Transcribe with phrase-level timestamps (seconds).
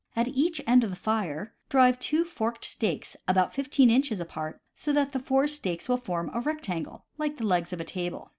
[0.15, 4.91] At each end of the fire drive two forked stakes about fifteen inches apart, so
[4.93, 8.29] that the four stakes will form a rectangle, like the legs of a table.